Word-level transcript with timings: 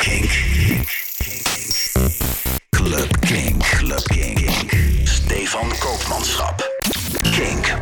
Kink. 0.00 0.30
Club 2.70 3.20
Kink. 3.20 3.62
Club 3.62 4.02
Kink. 4.04 4.50
Stefan 5.04 5.68
Koopmanschap. 5.78 6.70
Kink. 7.22 7.74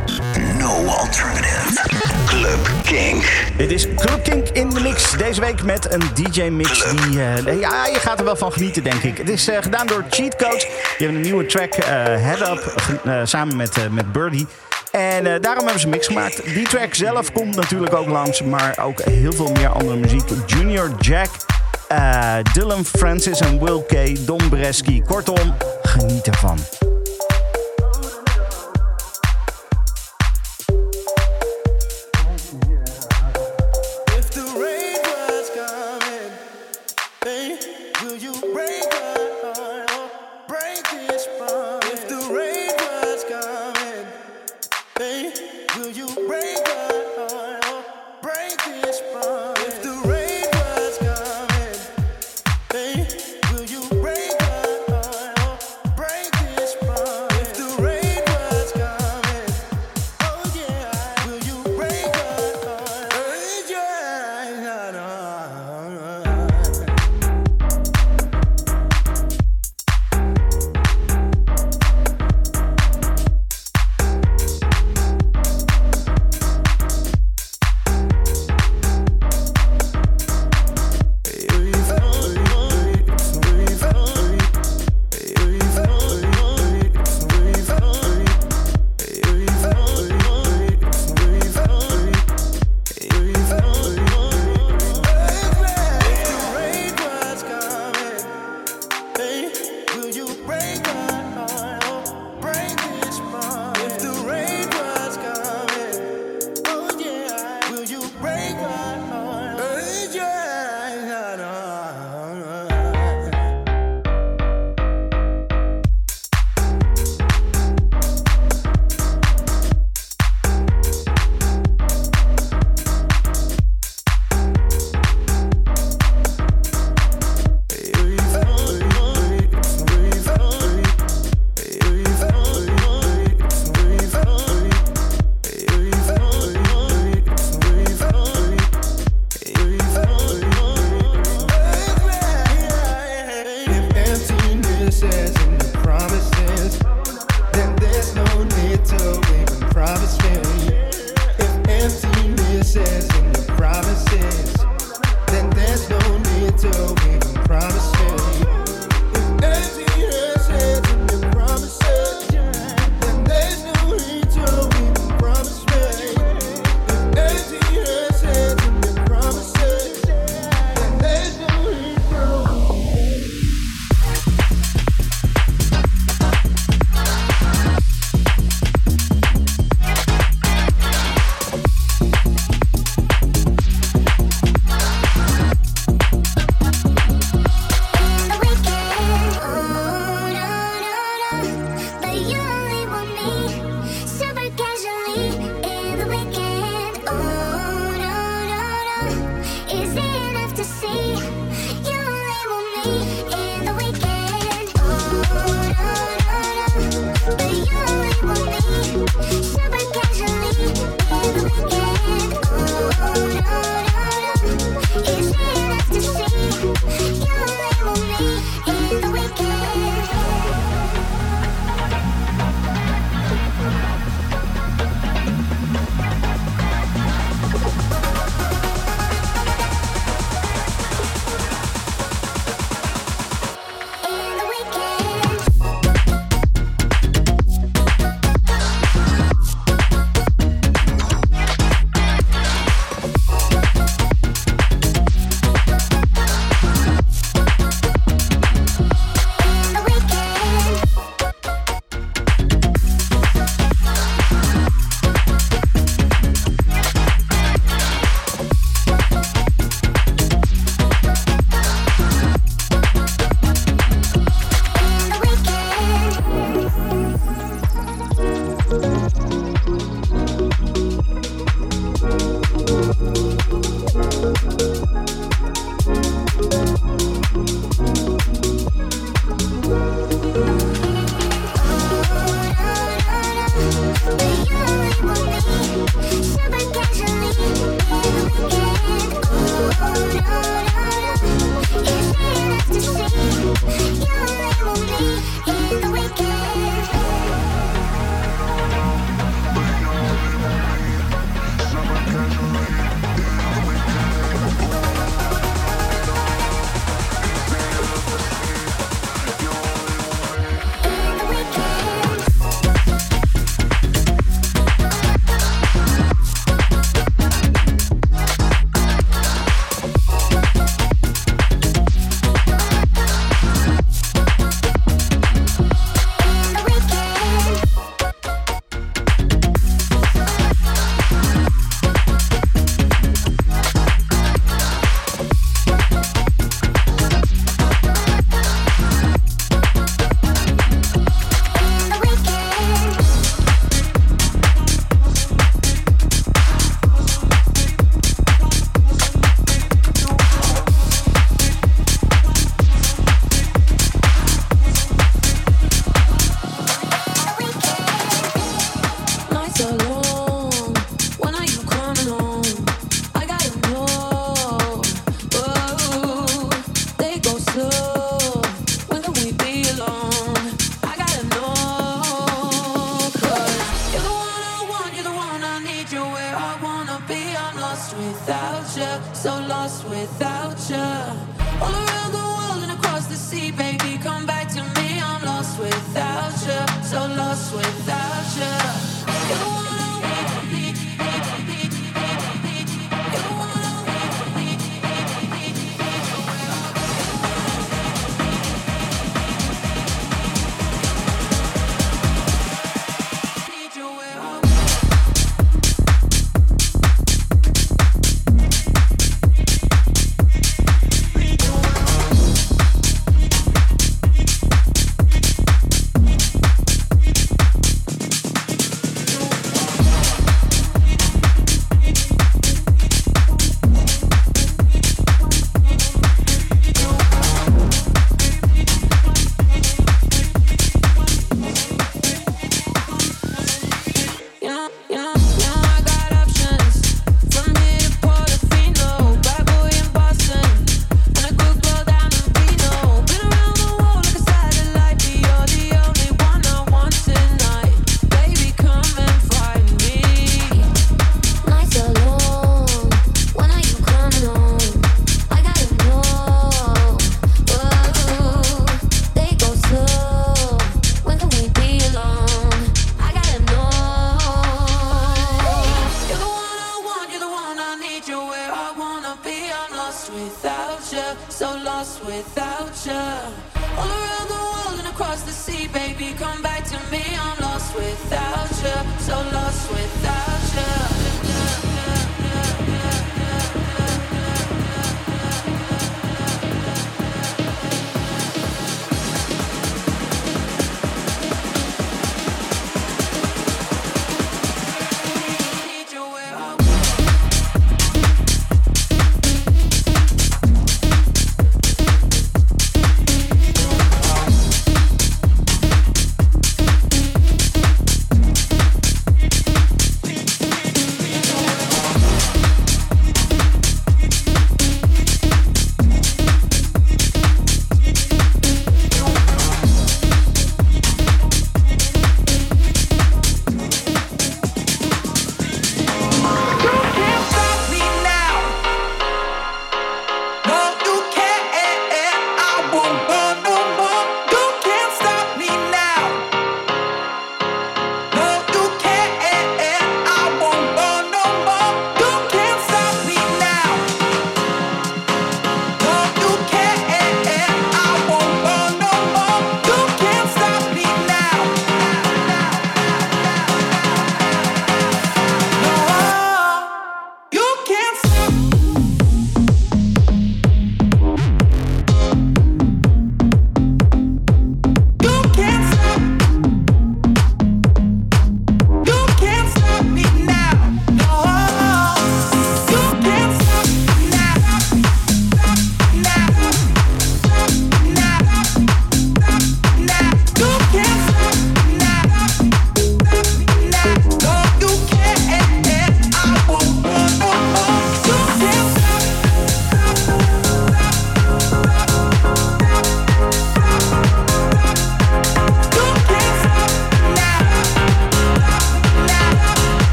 No 0.57 0.85
alternative. 0.85 1.79
Club 2.25 2.69
Kink. 2.83 3.23
Dit 3.57 3.71
is 3.71 3.87
Club 3.95 4.23
Kink 4.23 4.47
in 4.49 4.69
de 4.69 4.79
mix. 4.79 5.11
Deze 5.17 5.41
week 5.41 5.63
met 5.63 5.93
een 5.93 6.01
DJ-mix 6.13 6.91
die... 6.91 7.21
eh, 7.21 7.59
ja, 7.59 7.85
je 7.85 7.99
gaat 7.99 8.19
er 8.19 8.25
wel 8.25 8.35
van 8.35 8.51
genieten, 8.51 8.83
denk 8.83 9.03
ik. 9.03 9.17
Het 9.17 9.29
is 9.29 9.47
eh, 9.47 9.61
gedaan 9.61 9.87
door 9.87 10.05
Cheat 10.09 10.35
Codes. 10.35 10.63
Die 10.63 10.73
hebben 10.97 11.15
een 11.15 11.21
nieuwe 11.21 11.45
track, 11.45 11.73
eh, 11.73 11.87
Head 12.03 12.41
Up, 12.41 12.73
samen 13.27 13.55
met, 13.55 13.91
met 13.91 14.11
Birdie. 14.11 14.47
En 14.91 15.23
daarom 15.41 15.63
hebben 15.63 15.79
ze 15.79 15.85
een 15.85 15.91
mix 15.91 16.07
gemaakt. 16.07 16.43
Die 16.43 16.67
track 16.67 16.93
zelf 16.93 17.31
komt 17.31 17.55
natuurlijk 17.55 17.93
ook 17.93 18.07
langs, 18.07 18.43
maar 18.43 18.77
ook 18.81 19.01
heel 19.01 19.33
veel 19.33 19.51
meer 19.51 19.69
andere 19.69 19.95
muziek. 19.97 20.23
Junior 20.45 20.91
Jack, 20.99 21.29
eh, 21.89 22.43
Dylan 22.53 22.85
Francis 22.85 23.39
en 23.39 23.59
Will 23.59 23.83
K, 23.87 24.15
Don 24.25 24.49
Bresky. 24.49 25.01
Kortom, 25.01 25.53
geniet 25.81 26.27
ervan. 26.27 26.88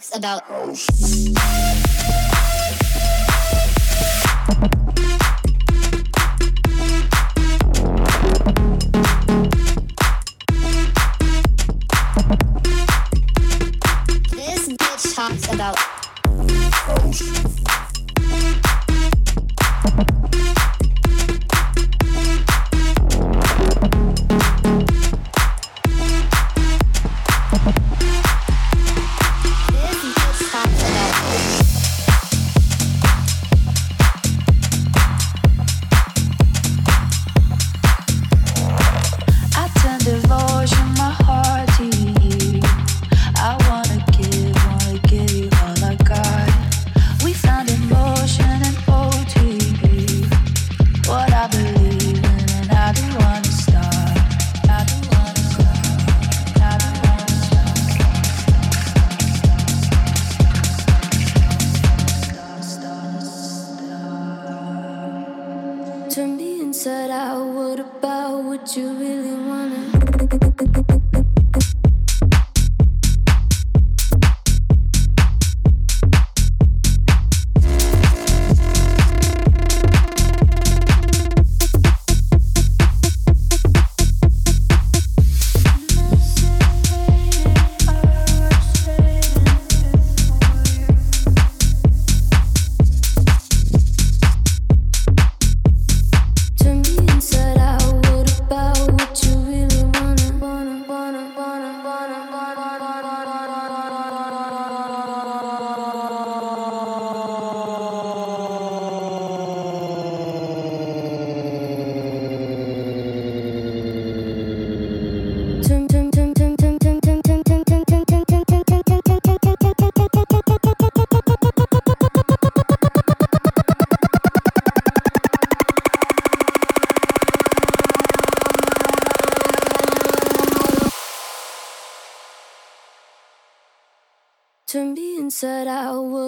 Talks 0.00 0.16
about 0.16 1.99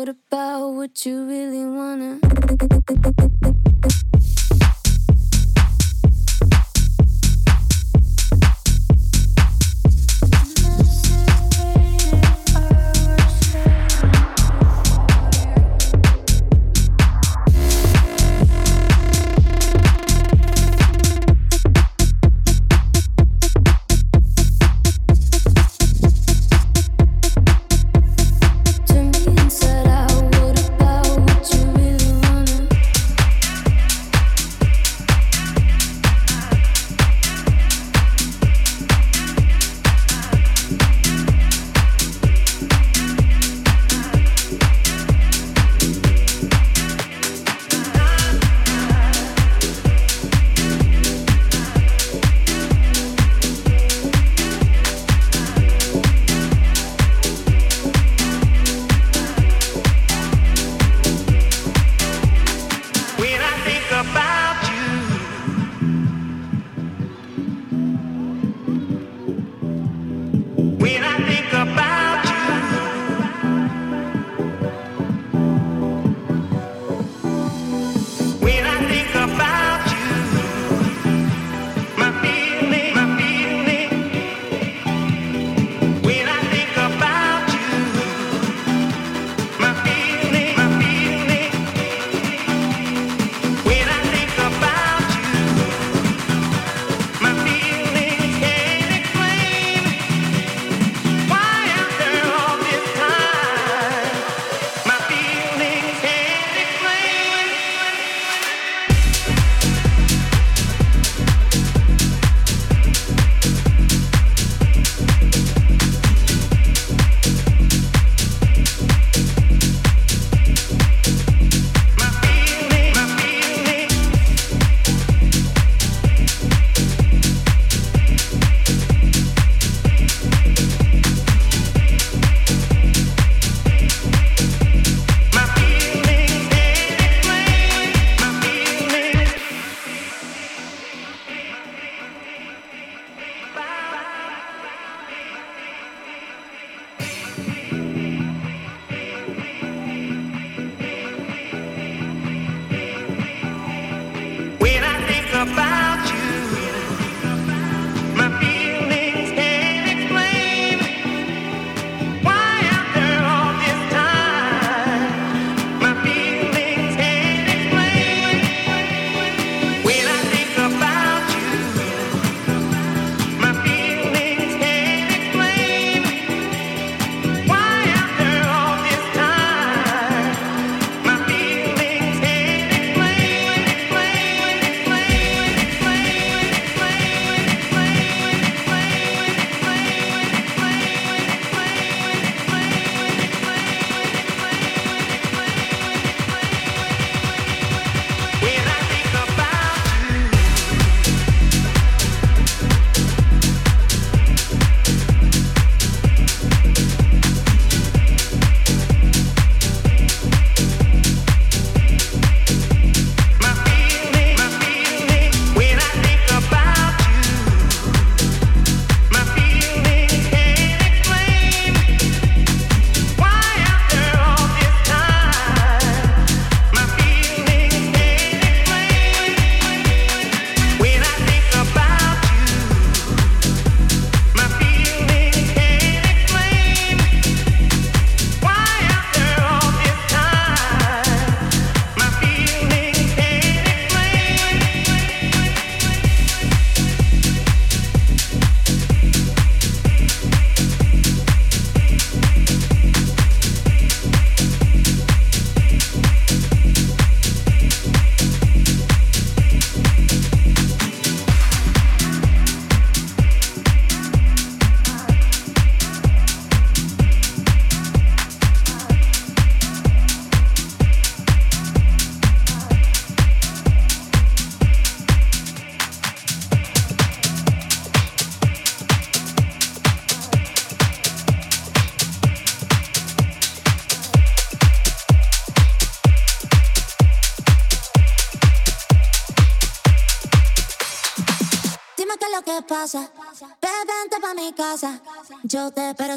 about 0.08 0.70
what 0.70 1.06
you 1.06 1.24
really 1.26 1.64
wanna? 1.64 2.18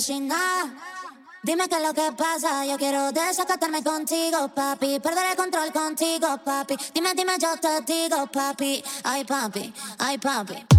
chinga. 0.06 0.38
Dime 1.42 1.68
qué 1.68 1.76
es 1.76 1.82
lo 1.82 1.94
que 1.94 2.12
pasa, 2.12 2.66
yo 2.66 2.78
quiero 2.78 3.12
desacatarme 3.12 3.84
contigo, 3.84 4.50
papi. 4.50 5.00
Perder 5.00 5.32
el 5.32 5.36
control 5.36 5.72
contigo, 5.72 6.40
papi. 6.44 6.76
Dime, 6.94 7.14
dime, 7.14 7.34
yo 7.40 7.56
te 7.58 7.82
digo, 7.82 8.28
papi. 8.28 8.84
Ay, 9.04 9.24
papi, 9.26 9.74
ay, 10.00 10.18
papi. 10.18 10.75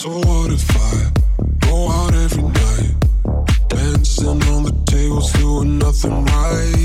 So 0.00 0.08
what 0.08 0.50
if 0.50 0.64
I 0.78 1.10
go 1.66 1.90
out 1.90 2.14
every 2.14 2.42
night, 2.42 2.94
dancing 3.68 4.42
on 4.44 4.62
the 4.62 4.72
tables, 4.86 5.30
doing 5.34 5.76
nothing 5.76 6.24
right? 6.24 6.79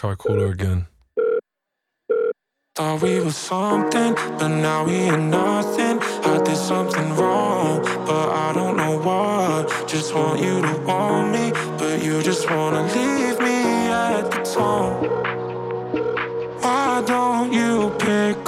Charcoal 0.00 0.50
again. 0.52 0.86
Thought 2.76 3.02
we 3.02 3.18
were 3.18 3.32
something, 3.32 4.14
but 4.38 4.46
now 4.46 4.84
we 4.84 5.08
are 5.08 5.18
nothing. 5.18 5.98
I 6.22 6.40
did 6.44 6.56
something 6.56 7.16
wrong, 7.16 7.82
but 8.06 8.28
I 8.28 8.52
don't 8.54 8.76
know 8.76 8.96
what. 8.96 9.88
Just 9.88 10.14
want 10.14 10.40
you 10.40 10.62
to 10.62 10.74
want 10.86 11.32
me, 11.32 11.50
but 11.78 12.00
you 12.00 12.22
just 12.22 12.48
wanna 12.48 12.84
leave 12.94 13.40
me 13.40 13.58
at 13.90 14.30
the 14.30 14.40
tone. 14.54 14.94
Why 16.62 17.02
don't 17.04 17.52
you 17.52 17.90
pick 17.98 18.47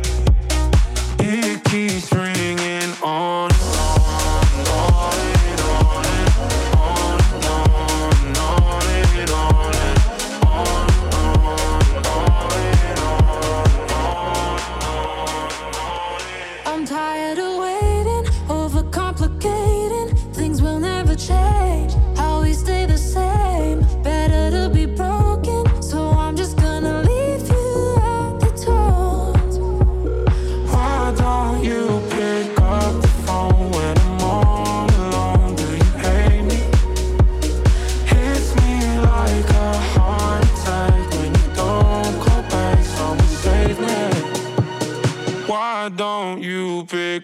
stupid. 46.87 47.20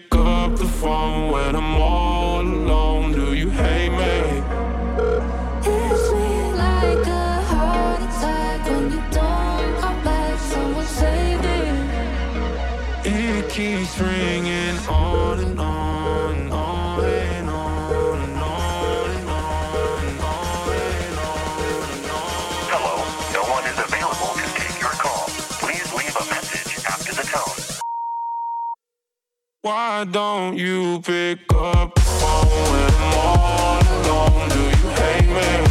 Why 29.62 30.04
don't 30.04 30.56
you 30.56 31.00
pick 31.00 31.40
up 31.52 31.92
the 31.92 32.00
phone 32.00 32.46
when 32.46 32.94
I'm 32.94 33.18
all 33.18 33.82
alone? 33.82 34.48
Do 34.50 34.60
you 34.60 34.88
hate 34.94 35.28
me? 35.28 35.67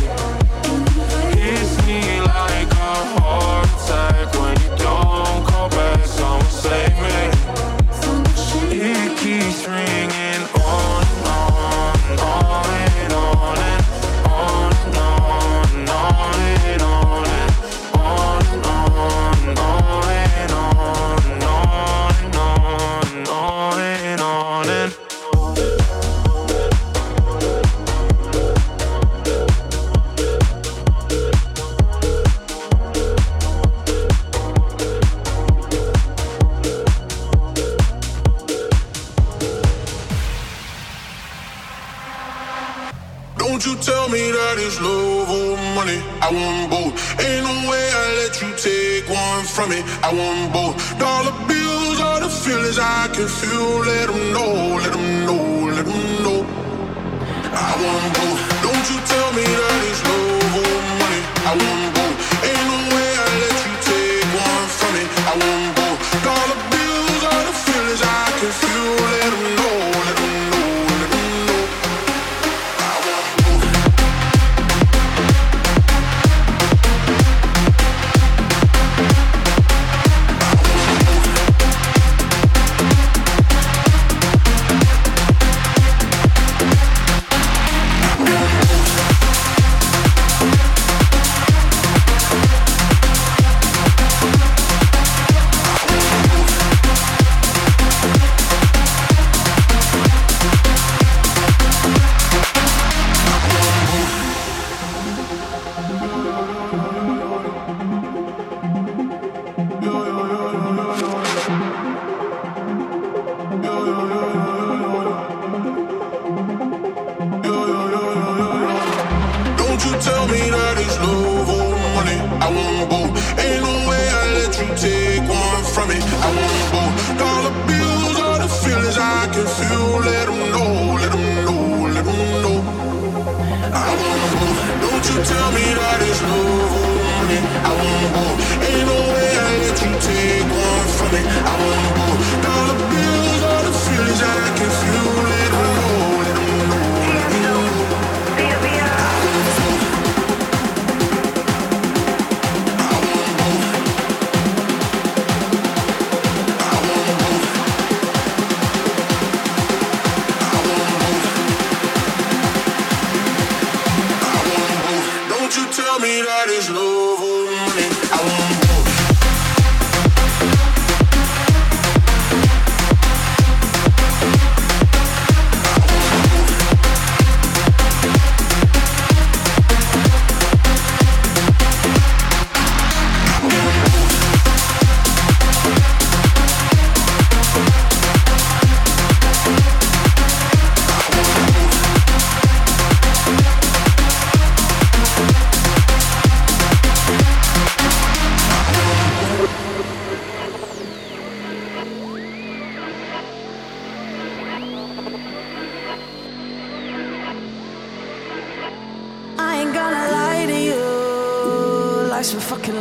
I 46.28 46.32
want 46.32 46.70
both. 46.70 46.94
Ain't 47.24 47.44
no 47.48 47.56
way 47.72 47.88
I 47.88 48.04
let 48.20 48.36
you 48.42 48.52
take 48.60 49.08
one 49.08 49.46
from 49.46 49.70
me. 49.70 49.80
I 50.04 50.12
want 50.12 50.52
both. 50.52 50.76
Dollar 51.00 51.32
bills, 51.48 52.02
all 52.04 52.20
the 52.20 52.28
feelings 52.28 52.78
I 52.78 53.08
can 53.16 53.30
feel. 53.32 53.80
Let 53.88 54.12
them 54.12 54.34
know, 54.36 54.76
let 54.76 54.92
them 54.92 55.08
know, 55.24 55.72
let 55.72 55.86
them 55.88 56.04
know. 56.28 56.40
I 57.56 57.72
want 57.80 58.12
both. 58.20 58.40
Don't 58.60 58.86
you 58.92 59.00
tell 59.08 59.30
me 59.40 59.46
that 59.48 59.80
it's 59.88 60.04
love 60.04 60.56
or 60.68 60.76
money. 61.00 61.22
I 61.48 61.54
want 61.64 61.96
both. 61.96 62.18
Ain't 62.44 62.66
no 62.76 62.80
way 62.92 63.10
I 63.24 63.28
let 63.48 63.58
you 63.64 63.74
take 63.88 64.28
one 64.36 64.68
from 64.68 64.92
me. 65.00 65.04
I 65.32 65.34
want 65.40 65.70
both. 65.80 66.00
Dollar 66.28 66.60
bills, 66.76 67.24
all 67.24 67.44
the 67.48 67.56
feelings 67.56 68.02
I 68.04 68.24
can 68.36 68.52
feel. 68.52 69.27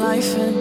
Life 0.00 0.34
in. 0.36 0.54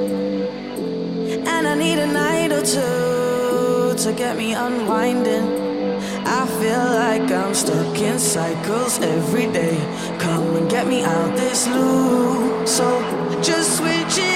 And 1.48 1.68
I 1.68 1.76
need 1.76 2.00
a 2.00 2.08
night 2.08 2.52
or 2.52 2.62
two 2.62 3.96
to 4.04 4.14
get 4.14 4.38
me 4.38 4.54
unwinding. 4.54 5.48
I 6.26 6.46
feel 6.60 6.86
like 7.04 7.32
I'm 7.32 7.54
stuck 7.54 7.98
in 8.00 8.20
cycles 8.20 9.00
every 9.00 9.48
day. 9.48 9.78
Come 10.20 10.56
and 10.56 10.70
get 10.70 10.88
me 10.88 11.04
out 11.04 11.36
this 11.36 11.68
loop. 11.68 12.68
So 12.68 12.86
just 13.42 13.78
switch 13.78 14.18
it 14.18 14.35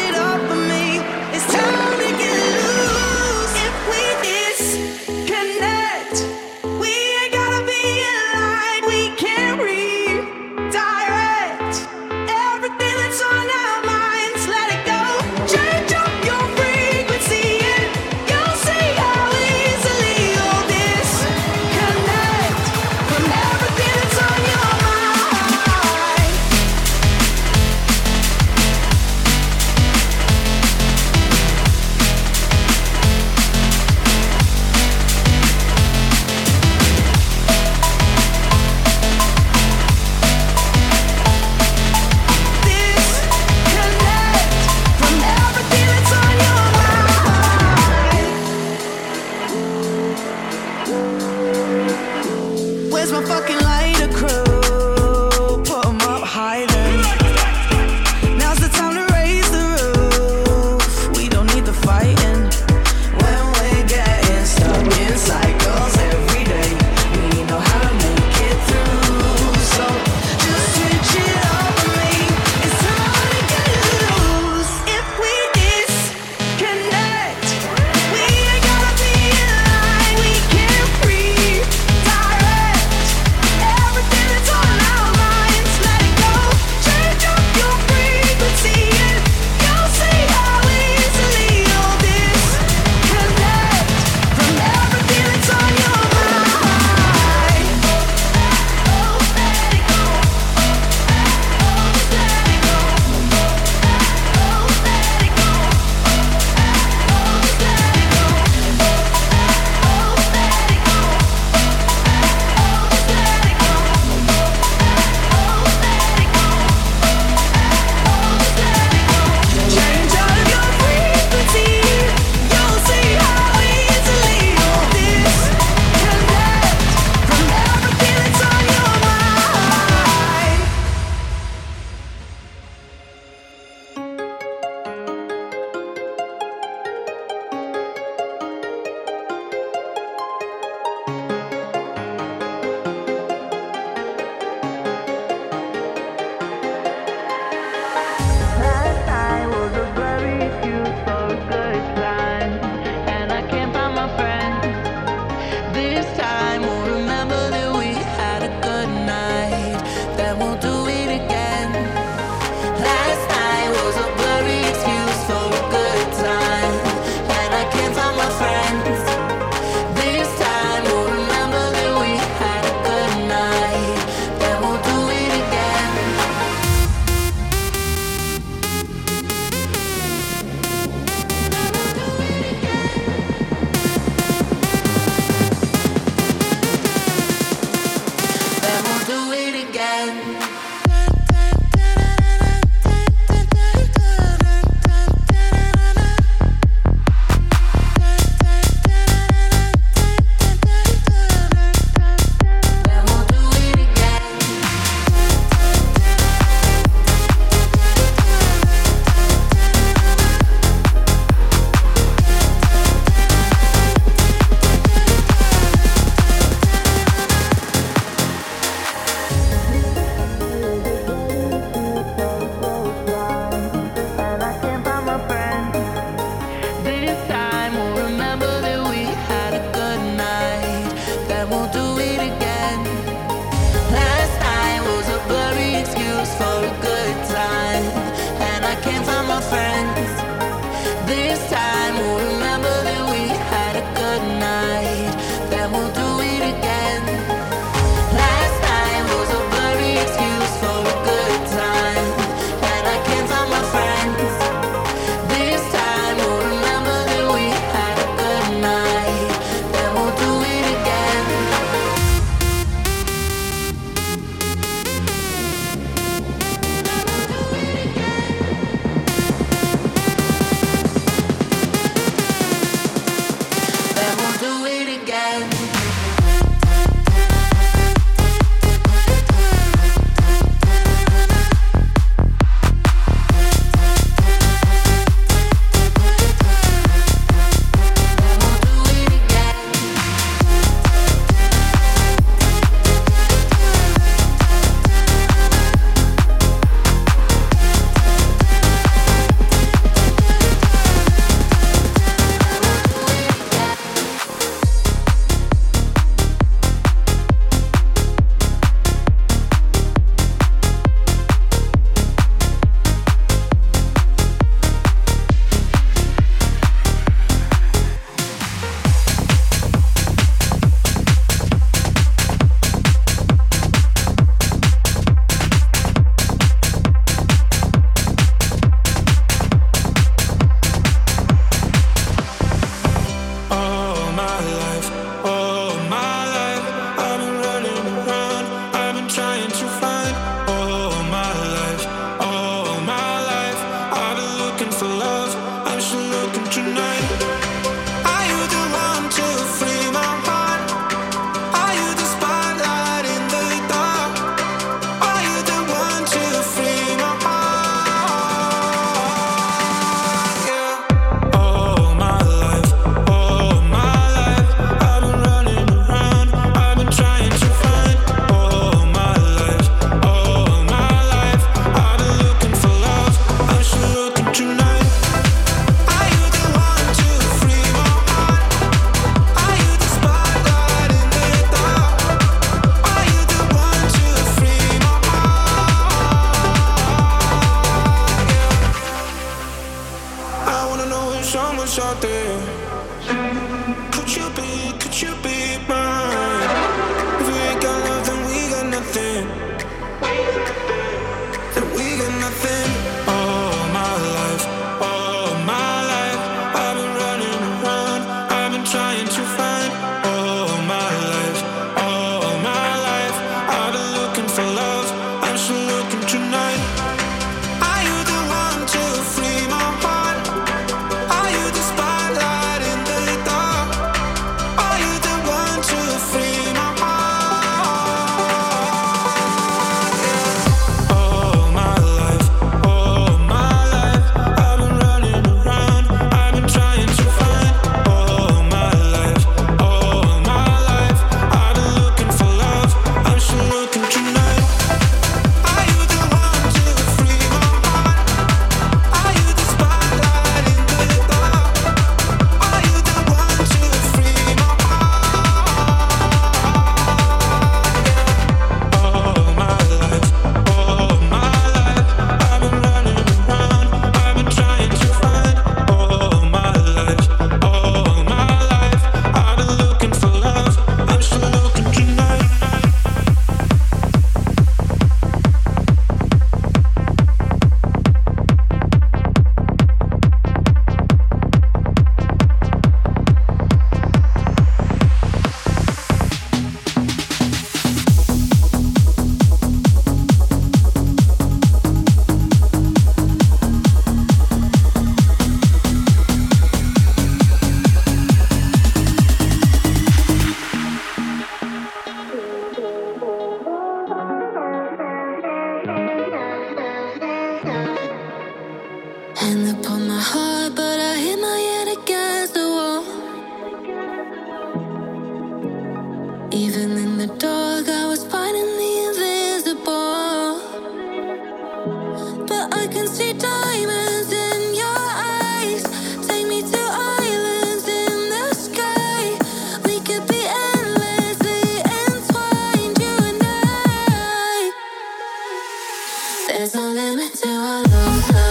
limit 536.89 537.13
to 537.13 537.29
our 537.29 537.63
love. 537.65 538.28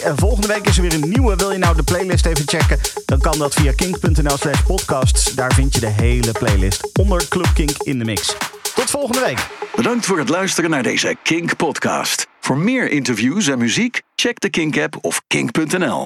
En 0.00 0.16
volgende 0.16 0.46
week 0.46 0.68
is 0.68 0.76
er 0.76 0.82
weer 0.82 0.94
een 0.94 1.08
nieuwe. 1.08 1.36
Wil 1.36 1.52
je 1.52 1.58
nou 1.58 1.76
de 1.76 1.82
playlist 1.82 2.26
even 2.26 2.48
checken? 2.48 2.78
Dan 3.06 3.20
kan 3.20 3.38
dat 3.38 3.54
via 3.54 3.72
kink.nl 3.72 4.36
slash 4.36 4.62
podcasts. 4.62 5.34
Daar 5.34 5.52
vind 5.54 5.74
je 5.74 5.80
de 5.80 5.86
hele 5.86 6.32
playlist 6.32 6.98
onder 6.98 7.28
Club 7.28 7.50
Kink 7.54 7.76
in 7.82 7.98
de 7.98 8.04
mix. 8.04 8.36
Tot 8.74 8.90
volgende 8.90 9.20
week. 9.20 9.48
Bedankt 9.76 10.06
voor 10.06 10.18
het 10.18 10.28
luisteren 10.28 10.70
naar 10.70 10.82
deze 10.82 11.16
Kink 11.22 11.56
podcast. 11.56 12.26
Voor 12.40 12.58
meer 12.58 12.90
interviews 12.90 13.46
en 13.46 13.58
muziek, 13.58 14.02
check 14.14 14.40
de 14.40 14.50
Kink 14.50 14.78
app 14.78 14.98
of 15.00 15.22
kink.nl. 15.26 16.00